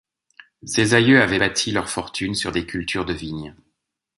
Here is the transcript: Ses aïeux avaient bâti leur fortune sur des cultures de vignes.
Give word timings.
Ses 0.63 0.95
aïeux 0.95 1.21
avaient 1.21 1.37
bâti 1.37 1.69
leur 1.71 1.87
fortune 1.87 2.33
sur 2.33 2.51
des 2.51 2.65
cultures 2.65 3.05
de 3.05 3.13
vignes. 3.13 3.55